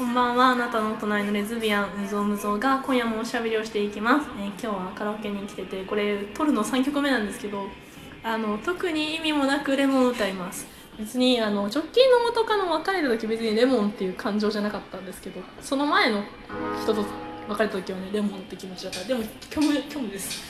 [0.00, 0.46] こんばんは。
[0.52, 7.66] あなたの隣のレズビアンむぞうむぞうが今夜もおしゃべりをしていきます、えー今日はカラオケに来ててこれ撮るの3曲目なんですけど
[8.22, 10.66] あの特に意味もなくレモンを歌います。
[10.98, 16.24] 別にあの直近の元カノ別れた時別にレモンっていう感情じゃなかったんですけどその前の
[16.82, 17.04] 人と
[17.50, 19.04] 別れた時はねレモンって気持ちだった。
[19.06, 20.42] でも虚無虚無です。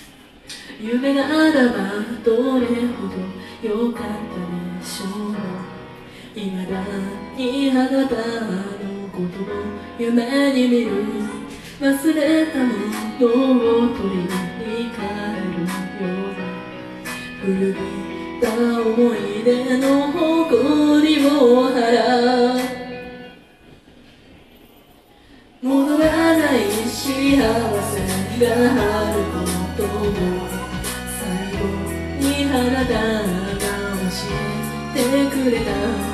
[0.81, 1.91] 夢があらば
[2.25, 5.35] どれほど良かったでしょう。
[6.37, 6.85] 未だ
[7.37, 8.80] にあなた
[9.21, 9.47] ことを
[9.99, 10.91] 夢に見る
[11.81, 12.69] 忘れたも
[13.19, 14.29] のを取りに
[14.91, 16.41] 帰るような
[17.43, 17.77] 古び
[18.41, 18.47] た
[18.81, 21.29] 思い出の誇りを
[21.71, 21.77] 払
[22.57, 22.61] う
[25.63, 26.59] 戻らない
[26.89, 27.41] 幸せ
[28.39, 29.39] があるこ
[29.77, 29.87] とを
[31.19, 31.21] 最
[31.53, 31.61] 後
[32.19, 33.21] にあなたが
[33.99, 34.13] 教
[34.95, 36.10] えてくれた。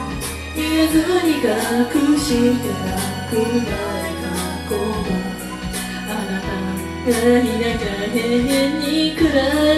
[0.79, 2.85] えずに隠してた
[3.31, 4.29] くない過
[4.69, 5.01] 去は
[6.07, 6.53] あなた
[7.11, 9.25] がいなきゃ永遠に暗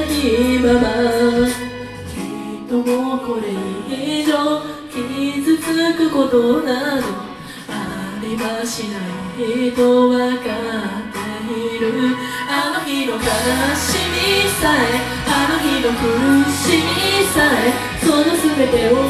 [0.02, 0.84] いまま
[2.05, 3.46] きっともうこれ
[3.94, 4.32] 以上
[4.90, 5.62] 傷つ
[5.94, 7.06] くことなど
[7.68, 8.98] ありはしな
[9.38, 11.86] いとわかっている
[12.50, 16.02] あの日の悲しみさえあの日の苦
[16.50, 19.08] しみさえその全てを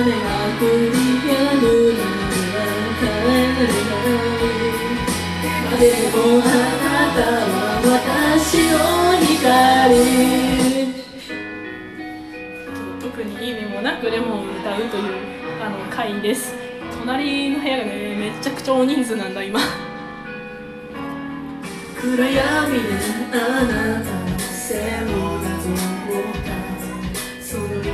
[0.00, 0.94] 雨が降り
[1.26, 4.22] 止むまで帰れない
[5.80, 5.82] で
[6.14, 7.50] もあなたは
[7.82, 8.74] 私の
[9.18, 9.98] 光。
[13.00, 15.02] 特に意味もなくレモンを歌うという
[15.60, 16.54] あの回です。
[17.00, 19.58] 隣の部屋がねめちゃくちゃ大人数なんだ今。
[22.00, 22.38] 暗闇で
[23.32, 23.74] あな
[24.04, 25.06] たの背を
[25.40, 25.74] なぞっ
[26.46, 26.54] た
[27.42, 27.88] その一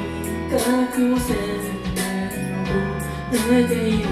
[0.50, 1.53] 角を鮮明
[3.34, 4.08] を寝ている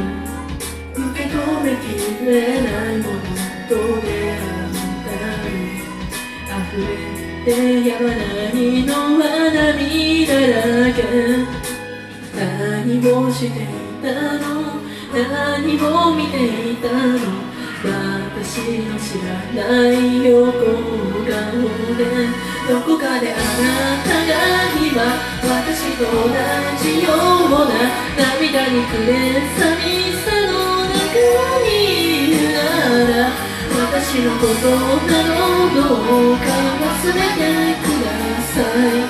[0.95, 1.85] 受け止めき
[2.27, 3.19] れないもの
[3.69, 5.13] と出会った
[5.47, 5.53] り
[6.49, 6.93] 溢れ
[7.45, 8.15] てやまな
[8.51, 9.23] いのは
[9.55, 10.99] 涙だけ
[12.35, 13.67] 何をしてい
[14.03, 14.83] たの。
[15.13, 17.43] 何を見ていたの。
[17.85, 21.37] 私の知らない横顔
[21.97, 22.01] で。
[22.69, 23.41] どこかであな
[24.05, 24.31] たが
[24.79, 25.03] 今
[25.97, 26.29] と同
[26.83, 27.77] じような
[28.17, 29.13] 涙に暮れ
[29.59, 30.53] 寂しさの
[30.89, 30.97] 中
[31.63, 31.69] に
[32.29, 32.59] いるな
[33.09, 33.31] ら
[33.93, 35.37] 私のことなの
[35.75, 35.79] ど
[36.33, 36.45] うか
[36.81, 37.45] 忘れて
[37.81, 38.09] くだ
[38.53, 39.05] さい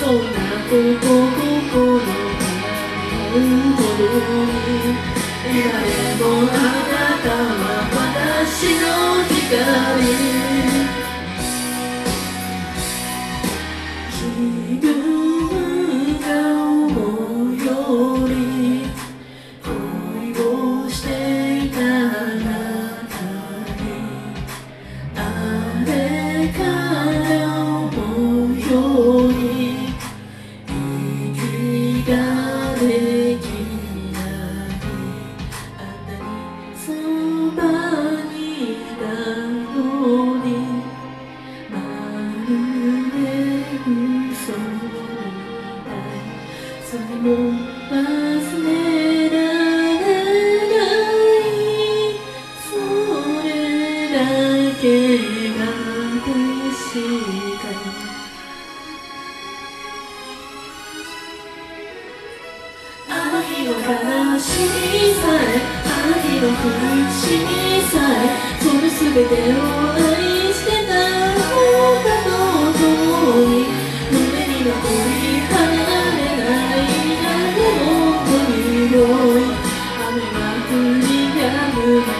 [0.00, 2.02] そんなこと心が
[3.34, 4.98] 思うほどに
[5.46, 6.54] 今でもあ
[6.90, 7.62] なたは
[7.94, 8.84] 私の
[9.24, 10.34] 光
[14.80, 15.03] 気
[32.04, 33.43] darling.
[63.64, 63.80] の悲
[64.38, 66.68] しみさえあの苦
[67.12, 67.48] しみ
[67.88, 69.64] さえその全てを
[69.94, 70.00] 愛
[70.52, 71.40] してたあな
[72.04, 72.28] たと
[72.76, 72.84] 共
[73.48, 73.64] に
[74.12, 76.84] 胸に残り離れない
[77.22, 77.32] 誰
[77.80, 77.88] も
[78.20, 79.48] の匂い
[79.96, 82.12] 雨が降り止むま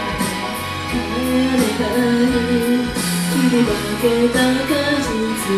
[0.89, 4.73] で帰れない切り分けた果
[5.03, 5.13] 実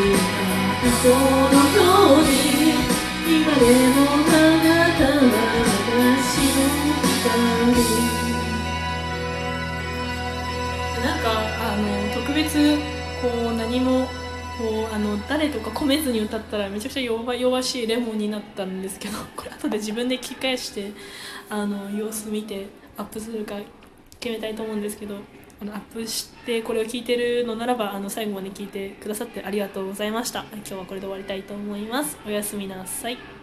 [0.06, 1.78] がそのよ
[2.14, 2.34] うに
[3.28, 3.64] 今で
[3.94, 4.68] もあな
[4.98, 5.35] たは
[7.66, 7.84] 光
[11.02, 12.78] なんかあの特別
[13.20, 14.06] こう何も
[14.56, 20.92] こうあの誰とか込めずに歌ったらめちゃくちゃ弱々しいレモンになったんですけど これ後で自分で聞き返して
[21.50, 22.66] あの様子見て
[22.96, 23.56] アップするか
[24.20, 25.16] 決めたいと思うんですけど
[25.60, 30.44] あのアップしてこれを聞いてるのならばあの最後まで聞いてくださってありがとうございました。
[30.52, 32.16] 今日はこれで終わりたいと思います。
[32.24, 33.35] おやすみなさい。